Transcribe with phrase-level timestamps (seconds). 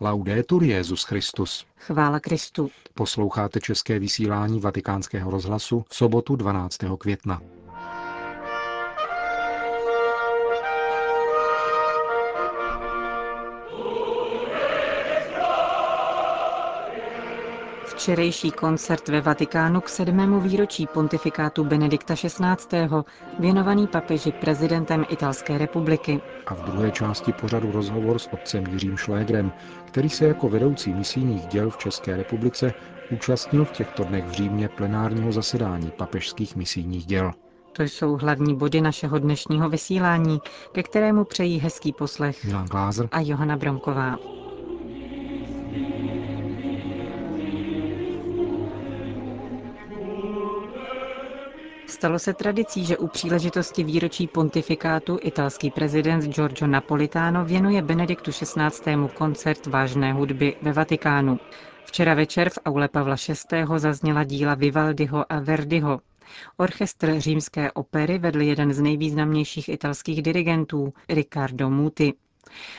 [0.00, 1.66] Laudetur Jezus Christus.
[1.76, 2.70] Chvála Kristu.
[2.94, 6.78] Posloucháte české vysílání Vatikánského rozhlasu v sobotu 12.
[6.98, 7.40] května.
[18.06, 22.88] Včerejší koncert ve Vatikánu k sedmému výročí pontifikátu Benedikta XVI.
[23.38, 26.20] věnovaný papeži prezidentem Italské republiky.
[26.46, 29.52] A v druhé části pořadu rozhovor s otcem Jiřím Šlégrem,
[29.84, 32.74] který se jako vedoucí misijních děl v České republice
[33.10, 37.32] účastnil v těchto dnech v Římě plenárního zasedání papežských misijních děl.
[37.72, 40.38] To jsou hlavní body našeho dnešního vysílání,
[40.72, 44.16] ke kterému přejí hezký poslech Milan Glázer a Johana Bromková.
[51.96, 59.08] Stalo se tradicí, že u příležitosti výročí pontifikátu italský prezident Giorgio Napolitano věnuje Benediktu XVI.
[59.14, 61.38] koncert vážné hudby ve Vatikánu.
[61.84, 63.64] Včera večer v aule Pavla VI.
[63.76, 66.00] zazněla díla Vivaldiho a Verdiho.
[66.56, 72.14] Orchestr římské opery vedl jeden z nejvýznamnějších italských dirigentů, Riccardo Muti.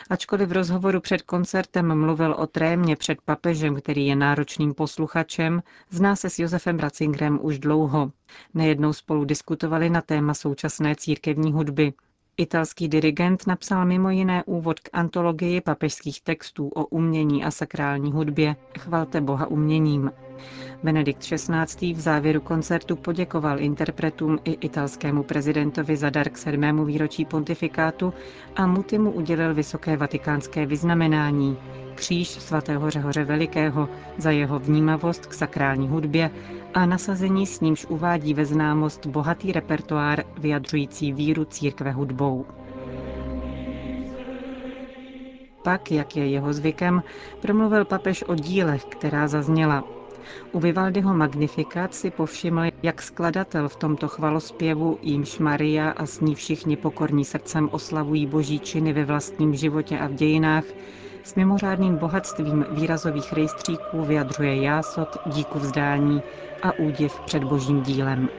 [0.09, 6.15] Ačkoliv v rozhovoru před koncertem mluvil o trémě před papežem, který je náročným posluchačem, zná
[6.15, 8.11] se s Josefem Ratzingerem už dlouho.
[8.53, 11.93] Nejednou spolu diskutovali na téma současné církevní hudby.
[12.37, 18.55] Italský dirigent napsal mimo jiné úvod k antologii papežských textů o umění a sakrální hudbě
[18.79, 20.11] Chvalte Boha uměním.
[20.83, 21.93] Benedikt XVI.
[21.93, 28.13] v závěru koncertu poděkoval interpretům i italskému prezidentovi za dar k sedmému výročí pontifikátu
[28.55, 31.57] a Muti mu udělil vysoké vatikánské vyznamenání,
[31.95, 36.31] kříž svatého Řehoře Velikého za jeho vnímavost k sakrální hudbě
[36.73, 42.45] a nasazení s nímž uvádí ve známost bohatý repertoár vyjadřující víru církve hudbou.
[45.63, 47.03] Pak, jak je jeho zvykem,
[47.41, 49.96] promluvil papež o dílech, která zazněla.
[50.51, 56.35] U Vivaldiho Magnificat si povšiml, jak skladatel v tomto chvalospěvu, jímž Maria a s ní
[56.35, 60.63] všichni pokorní srdcem oslavují boží činy ve vlastním životě a v dějinách,
[61.23, 66.21] s mimořádným bohatstvím výrazových rejstříků vyjadřuje jásot, díku vzdání
[66.61, 68.29] a údiv před božím dílem.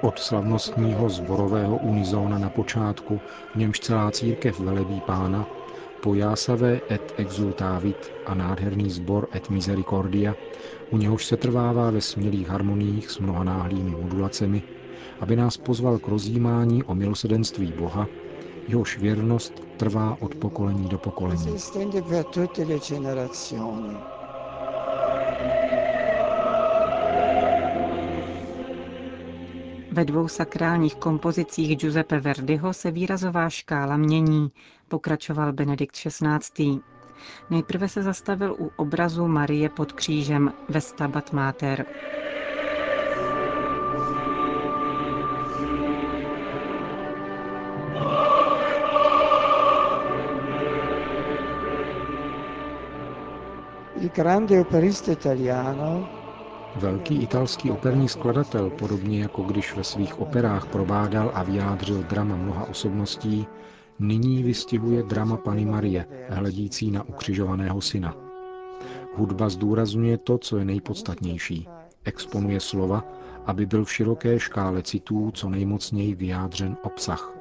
[0.00, 5.46] Od slavnostního zborového unizóna na počátku, v němž celá církev velebí pána,
[6.00, 10.36] po jásavé et exultavit a nádherný sbor et misericordia,
[10.90, 14.62] u něhož se trvává ve smělých harmoniích s mnoha náhlými modulacemi,
[15.20, 18.08] aby nás pozval k rozjímání o milosedenství Boha,
[18.66, 21.56] jehož věrnost trvá od pokolení do pokolení.
[29.96, 34.52] Ve dvou sakrálních kompozicích Giuseppe Verdiho se výrazová škála mění,
[34.88, 36.80] pokračoval Benedikt XVI.
[37.50, 41.86] Nejprve se zastavil u obrazu Marie pod křížem ve Stabat Mater.
[54.00, 56.15] Il grande operista italiano
[56.76, 62.68] Velký italský operní skladatel, podobně jako když ve svých operách probádal a vyjádřil drama mnoha
[62.68, 63.46] osobností,
[63.98, 68.14] nyní vystihuje drama Pany Marie, hledící na ukřižovaného syna.
[69.14, 71.68] Hudba zdůrazňuje to, co je nejpodstatnější.
[72.04, 73.04] Exponuje slova,
[73.46, 77.32] aby byl v široké škále citů co nejmocněji vyjádřen obsah.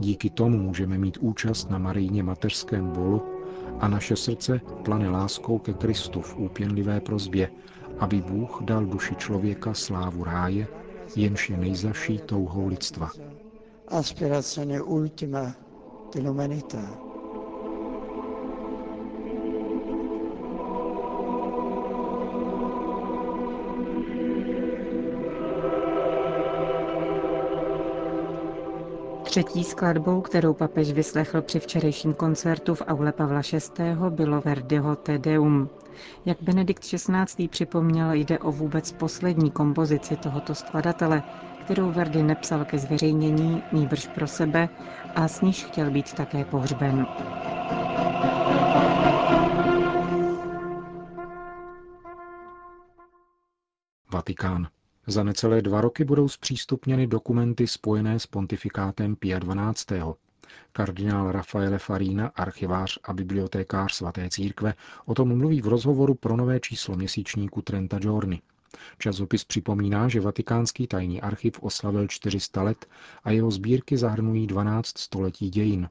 [0.00, 3.22] Díky tomu můžeme mít účast na Marijně mateřském volu
[3.80, 7.50] a naše srdce plane láskou ke Kristu v úpěnlivé prozbě,
[8.00, 10.66] aby Bůh dal duši člověka slávu ráje,
[11.16, 13.10] jenž je nejzaší touhou lidstva.
[13.88, 15.54] Aspirazione ultima
[16.14, 17.09] dell'umanità.
[29.30, 33.58] Třetí skladbou, kterou papež vyslechl při včerejším koncertu v aule Pavla VI.
[34.10, 35.68] bylo Verdiho Te Deum.
[36.26, 37.48] Jak Benedikt XVI.
[37.48, 41.22] připomněl, jde o vůbec poslední kompozici tohoto skladatele,
[41.64, 44.68] kterou Verdi nepsal ke zveřejnění, nýbrž pro sebe
[45.14, 47.06] a s níž chtěl být také pohřben.
[54.12, 54.66] Vatikán.
[55.10, 60.02] Za necelé dva roky budou zpřístupněny dokumenty spojené s pontifikátem Pia XII.
[60.72, 64.74] Kardinál Rafaele Farina, archivář a bibliotékář svaté církve,
[65.06, 68.42] o tom mluví v rozhovoru pro nové číslo měsíčníku Trenta Giorni.
[68.98, 72.86] Časopis připomíná, že vatikánský tajný archiv oslavil 400 let
[73.24, 75.88] a jeho sbírky zahrnují 12 století dějin.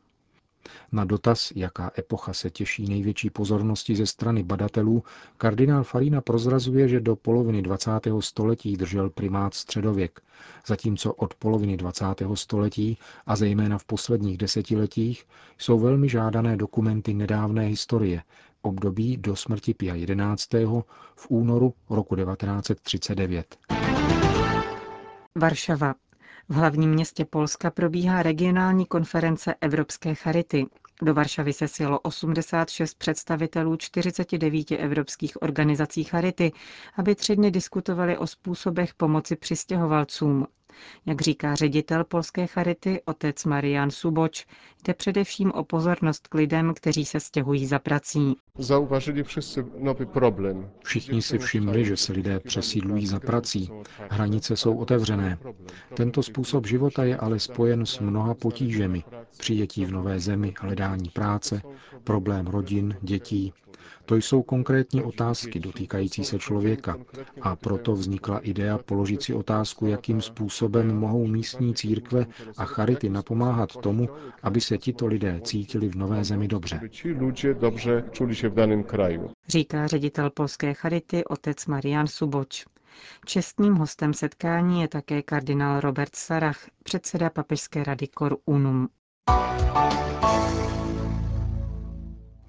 [0.92, 5.04] Na dotaz, jaká epocha se těší největší pozornosti ze strany badatelů,
[5.38, 7.92] kardinál Farina prozrazuje, že do poloviny 20.
[8.20, 10.22] století držel primát středověk,
[10.68, 12.06] zatímco od poloviny 20.
[12.34, 15.26] století a zejména v posledních desetiletích
[15.58, 18.22] jsou velmi žádané dokumenty nedávné historie,
[18.62, 19.96] období do smrti Pia
[20.36, 20.66] XI.
[21.16, 23.58] v únoru roku 1939.
[25.36, 25.96] Varšava.
[26.52, 30.66] V hlavním městě Polska probíhá regionální konference Evropské charity.
[31.02, 36.52] Do Varšavy se sjelo 86 představitelů 49 evropských organizací charity,
[36.98, 40.48] aby tři dny diskutovali o způsobech pomoci přistěhovalcům.
[41.06, 44.46] Jak říká ředitel polské charity, otec Marian Suboč,
[44.88, 48.36] jde především o pozornost k lidem, kteří se stěhují za prací.
[48.58, 50.70] Zauważyli wszyscy nowy problem.
[50.84, 53.70] Všichni si všimli, že se lidé přesídlují za prací.
[54.10, 55.38] Hranice jsou otevřené.
[55.94, 59.04] Tento způsob života je ale spojen s mnoha potížemi.
[59.38, 61.62] Přijetí v nové zemi, hledání práce,
[62.04, 63.54] problém rodin, dětí.
[64.06, 66.98] To jsou konkrétní otázky dotýkající se člověka
[67.42, 72.26] a proto vznikla idea položit si otázku, jakým způsobem mohou místní církve
[72.58, 74.10] a charity napomáhat tomu,
[74.44, 76.82] aby se tito lidé cítili v nové zemi dobře.
[79.48, 82.66] Říká ředitel polské charity otec Marian Suboč.
[83.26, 88.90] Čestným hostem setkání je také kardinál Robert Sarach, předseda papežské rady Cor Unum.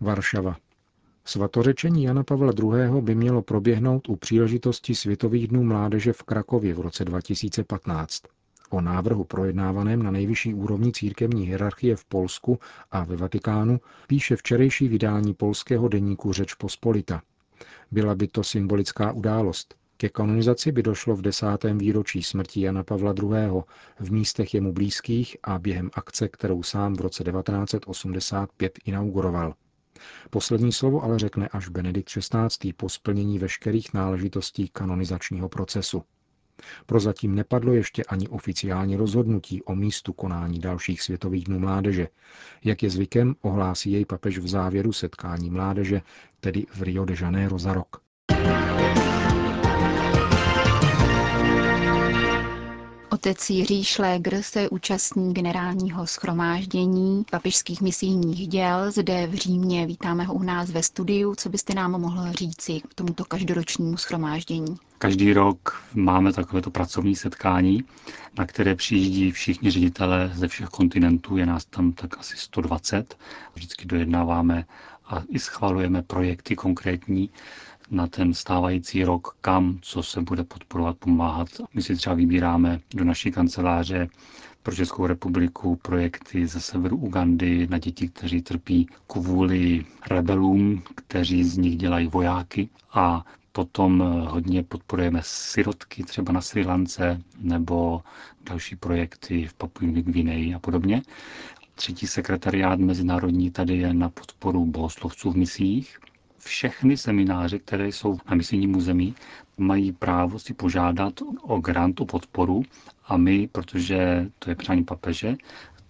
[0.00, 0.56] Varšava.
[1.30, 3.00] Svatořečení Jana Pavla II.
[3.00, 8.22] by mělo proběhnout u příležitosti Světových dnů mládeže v Krakově v roce 2015.
[8.70, 12.58] O návrhu projednávaném na nejvyšší úrovni církevní hierarchie v Polsku
[12.90, 17.22] a ve Vatikánu píše včerejší vydání polského deníku Řeč Pospolita.
[17.90, 19.74] Byla by to symbolická událost.
[19.96, 23.62] Ke kanonizaci by došlo v desátém výročí smrti Jana Pavla II.
[24.00, 29.54] v místech jemu blízkých a během akce, kterou sám v roce 1985 inauguroval.
[30.30, 32.72] Poslední slovo ale řekne až Benedikt XVI.
[32.72, 36.02] po splnění veškerých náležitostí kanonizačního procesu.
[36.86, 42.08] Prozatím nepadlo ještě ani oficiální rozhodnutí o místu konání dalších světových dnů mládeže.
[42.64, 46.02] Jak je zvykem, ohlásí jej papež v závěru setkání mládeže,
[46.40, 48.02] tedy v Rio de Janeiro za rok.
[53.12, 59.86] Otec Jiří Šlégr se účastní generálního schromáždění papižských misijních děl zde v Římě.
[59.86, 61.34] Vítáme ho u nás ve studiu.
[61.34, 64.76] Co byste nám mohl říci k tomuto každoročnímu schromáždění?
[64.98, 67.84] Každý rok máme takovéto pracovní setkání,
[68.38, 73.18] na které přijíždí všichni ředitelé ze všech kontinentů, je nás tam tak asi 120.
[73.54, 74.64] Vždycky dojednáváme
[75.06, 77.30] a i schvalujeme projekty konkrétní
[77.90, 81.48] na ten stávající rok, kam, co se bude podporovat, pomáhat.
[81.74, 84.08] My si třeba vybíráme do naší kanceláře
[84.62, 91.56] pro Českou republiku projekty ze severu Ugandy na děti, kteří trpí kvůli rebelům, kteří z
[91.58, 98.02] nich dělají vojáky a Potom hodně podporujeme sirotky třeba na Sri Lance nebo
[98.42, 101.02] další projekty v Papuji Gvineji a podobně.
[101.74, 105.98] Třetí sekretariát mezinárodní tady je na podporu bohoslovců v misích
[106.40, 109.14] všechny semináře, které jsou na misijním území,
[109.58, 112.62] mají právo si požádat o grant, o podporu
[113.06, 115.36] a my, protože to je přání papeže,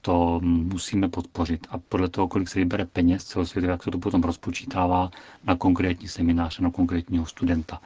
[0.02, 1.66] to musíme podpořit.
[1.70, 5.10] A podle toho, kolik se vybere peněz celosvětově, jak se to potom rozpočítává
[5.44, 7.80] na konkrétní seminář, na konkrétního studenta.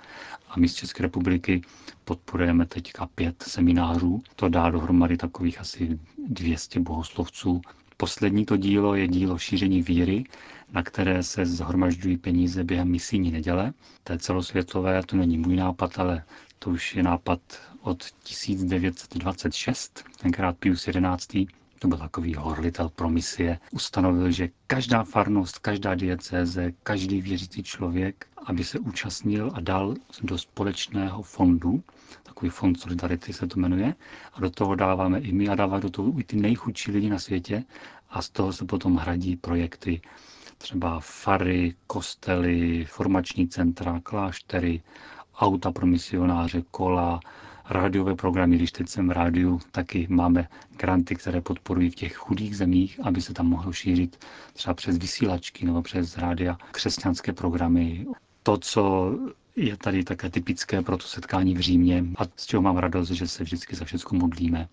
[0.48, 1.62] A my z České republiky
[2.04, 4.22] podporujeme teďka pět seminářů.
[4.36, 5.98] To dá dohromady takových asi
[6.28, 7.60] 200 bohoslovců.
[8.04, 10.24] Poslední to dílo je dílo šíření víry,
[10.72, 13.72] na které se zhromažďují peníze během misijní neděle.
[14.04, 16.24] To je celosvětové, to není můj nápad, ale
[16.58, 17.40] to už je nápad
[17.80, 21.46] od 1926, tenkrát Pius XI.
[21.78, 23.58] To byl takový horlitel pro misie.
[23.70, 30.38] Ustanovil, že každá farnost, každá diecéze, každý věřící člověk, aby se účastnil a dal do
[30.38, 31.82] společného fondu,
[32.22, 33.94] takový fond Solidarity se to jmenuje,
[34.32, 37.18] a do toho dáváme i my a dávají do toho i ty nejchudší lidi na
[37.18, 37.64] světě
[38.10, 40.00] a z toho se potom hradí projekty
[40.58, 44.82] třeba fary, kostely, formační centra, kláštery,
[45.36, 47.20] auta pro misionáře, kola,
[47.70, 52.56] rádiové programy, když teď jsem v rádiu, taky máme granty, které podporují v těch chudých
[52.56, 58.06] zemích, aby se tam mohlo šířit třeba přes vysílačky nebo přes rádia křesťanské programy.
[58.42, 59.12] To, co
[59.56, 63.28] je tady také typické pro to setkání v Římě a z čeho mám radost, že
[63.28, 64.68] se vždycky za všechno modlíme.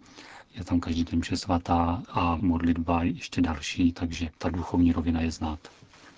[0.55, 5.31] Je tam každý den mše svatá a modlitba ještě další, takže ta duchovní rovina je
[5.31, 5.59] znát.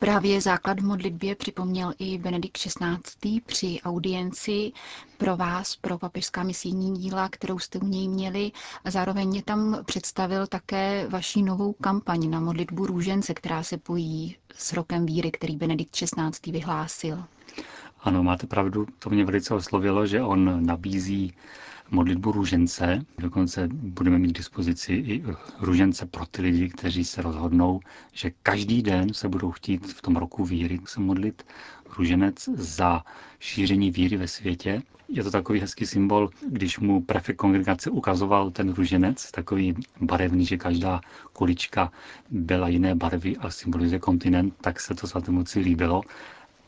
[0.04, 3.42] Právě základ v modlitbě připomněl i Benedikt XVI.
[3.46, 4.72] při audienci
[5.18, 8.52] pro vás, pro papežská misijní díla, kterou jste u něj měli.
[8.86, 14.74] A zároveň tam představil také vaši novou kampaň na modlitbu růžence, která se pojí s
[14.74, 16.52] rokem víry, který Benedikt XVI.
[16.52, 17.24] vyhlásil.
[18.02, 21.34] Ano, máte pravdu, to mě velice oslovilo, že on nabízí
[21.94, 23.06] modlitbu růžence.
[23.18, 25.24] Dokonce budeme mít k dispozici i
[25.60, 27.80] růžence pro ty lidi, kteří se rozhodnou,
[28.12, 31.46] že každý den se budou chtít v tom roku víry se modlit
[31.98, 33.04] růženec za
[33.40, 34.82] šíření víry ve světě.
[35.10, 40.58] Je to takový hezký symbol, když mu prefekt kongregace ukazoval ten růženec, takový barevný, že
[40.58, 41.02] každá
[41.34, 41.92] kulička
[42.30, 46.02] byla jiné barvy a symbolizuje kontinent, tak se to svatému líbilo.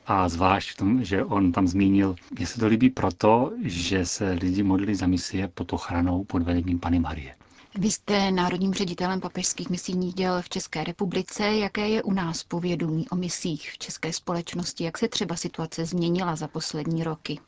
[0.05, 4.31] A zvlášť v tom, že on tam zmínil, mně se to líbí proto, že se
[4.31, 7.35] lidi modlili za misie pod ochranou pod vedením Pany Marie.
[7.77, 11.43] Vy jste národním ředitelem papežských misijních děl v České republice.
[11.43, 14.83] Jaké je u nás povědomí o misích v české společnosti?
[14.83, 17.39] Jak se třeba situace změnila za poslední roky?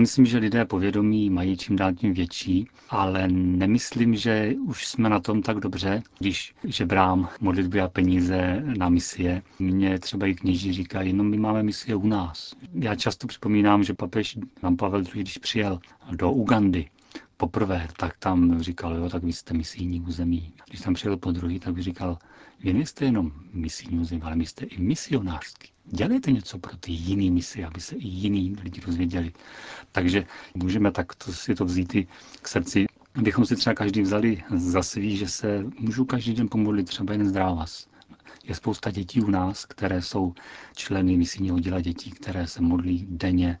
[0.00, 5.20] Myslím, že lidé povědomí mají čím dál tím větší, ale nemyslím, že už jsme na
[5.20, 9.42] tom tak dobře, když žebrám modlitby a peníze na misie.
[9.58, 12.54] Mně třeba i kněží říkají, no my máme misie u nás.
[12.74, 15.80] Já často připomínám, že papež Jan Pavel II, když přijel
[16.12, 16.88] do Ugandy,
[17.36, 20.52] poprvé, tak tam říkal, jo, tak vy jste misijní území.
[20.68, 22.18] Když tam přijel po druhý, tak by říkal,
[22.60, 25.68] vy nejste jenom misijní území, ale my jste i misionářský.
[25.84, 29.32] Dělejte něco pro ty jiný misi, aby se i jiní lidi dozvěděli.
[29.92, 32.06] Takže můžeme takto si to vzít i
[32.42, 32.86] k srdci.
[33.14, 37.28] Abychom si třeba každý vzali za svý, že se můžu každý den pomodlit třeba jeden
[37.28, 37.88] zdrávas.
[38.44, 40.34] Je spousta dětí u nás, které jsou
[40.76, 43.58] členy misijního díla dětí, které se modlí denně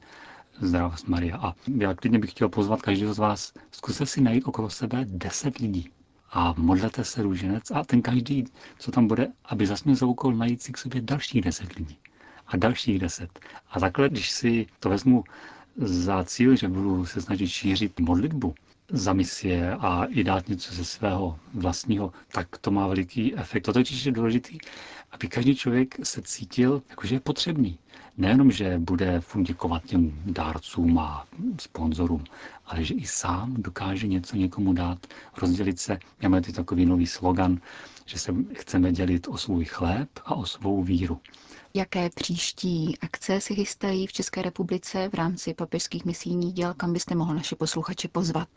[0.60, 1.36] Zdravá Maria.
[1.36, 5.58] A já klidně bych chtěl pozvat každého z vás, zkuste si najít okolo sebe deset
[5.58, 5.90] lidí
[6.38, 8.44] a modlete se růženec a ten každý,
[8.78, 11.98] co tam bude, aby zasměl za úkol najít si k sobě dalších deset lidí
[12.46, 13.40] a dalších deset.
[13.70, 15.24] A takhle, když si to vezmu
[15.76, 18.54] za cíl, že budu se snažit šířit modlitbu
[18.88, 23.62] za misie a i dát něco ze svého vlastního, tak to má veliký efekt.
[23.62, 24.50] To totiž je důležité,
[25.12, 27.78] aby každý člověk se cítil, jakože je potřebný.
[28.18, 31.26] Nejenom, že bude děkovat těm dárcům a
[31.60, 32.24] sponzorům,
[32.66, 34.98] ale že i sám dokáže něco někomu dát,
[35.36, 35.98] rozdělit se.
[36.22, 37.58] Máme ty takový nový slogan,
[38.06, 41.20] že se chceme dělit o svůj chléb a o svou víru.
[41.74, 47.14] Jaké příští akce se chystají v České republice v rámci papežských misijních děl, kam byste
[47.14, 48.48] mohl naše posluchače pozvat?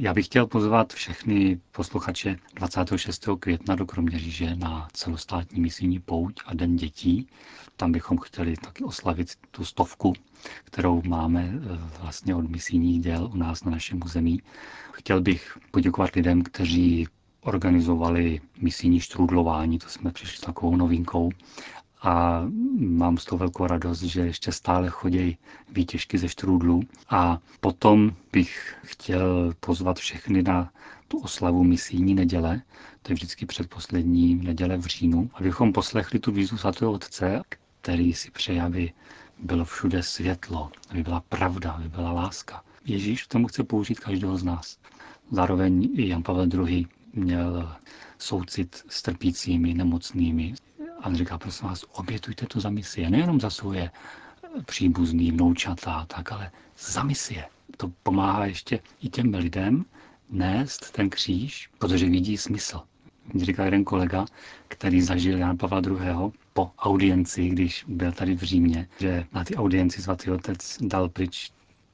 [0.00, 3.28] Já bych chtěl pozvat všechny posluchače 26.
[3.40, 7.28] května do Kroměříže na celostátní misijní pouť a Den dětí.
[7.76, 10.12] Tam bychom chtěli taky oslavit tu stovku,
[10.64, 14.40] kterou máme eh, vlastně od misijních děl u nás na našem území.
[14.92, 17.06] Chtěl bych poděkovat lidem, kteří
[17.44, 21.30] organizovali misijní štrůdlování, to jsme přišli s takovou novinkou
[22.04, 22.42] a
[22.78, 25.38] mám z toho velkou radost, že ještě stále chodí
[25.72, 26.82] výtěžky ze štrůdlu.
[27.10, 30.70] A potom bych chtěl pozvat všechny na
[31.08, 32.62] tu oslavu misijní neděle,
[33.02, 37.42] to je vždycky předposlední neděle v říjnu, abychom poslechli tu výzvu svatého otce,
[37.80, 38.92] který si přeje, aby
[39.38, 42.62] bylo všude světlo, aby byla pravda, aby byla láska.
[42.84, 44.78] Ježíš k tomu chce použít každého z nás.
[45.30, 46.86] Zároveň i Jan Pavel II.
[47.14, 47.76] Měl
[48.18, 50.54] soucit s trpícími, nemocnými,
[51.00, 53.10] a říká, prosím vás, obětujte to za misie.
[53.10, 53.90] Nejenom za svoje
[54.66, 57.44] příbuzný, vnoučata, tak, ale za misie.
[57.76, 59.84] To pomáhá ještě i těm lidem
[60.30, 62.80] nést ten kříž, protože vidí smysl.
[63.36, 64.26] Říká jeden kolega,
[64.68, 66.32] který zažil Jan Pavla II.
[66.52, 71.50] po audienci, když byl tady v Římě, že na ty audienci svatý otec dal pryč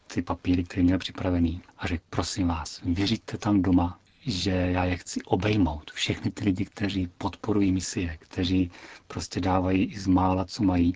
[0.07, 4.97] ty papíry, které měl připravený a řekl, prosím vás, věříte tam doma že já je
[4.97, 5.91] chci obejmout.
[5.91, 8.71] Všechny ty lidi, kteří podporují misie, kteří
[9.09, 10.93] prostě dávají i z mála, co mají,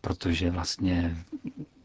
[0.00, 1.16] protože vlastně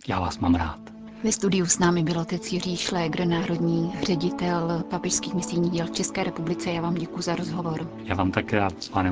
[0.07, 0.79] já vás mám rád.
[1.23, 6.23] Ve studiu s námi byl otec Jiří Šlégr, národní ředitel papežských misijních děl v České
[6.23, 6.71] republice.
[6.71, 7.89] Já vám děkuji za rozhovor.
[8.03, 9.11] Já vám také rád, pane